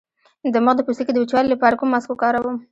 [0.53, 2.57] د مخ د پوستکي د وچوالي لپاره کوم ماسک وکاروم؟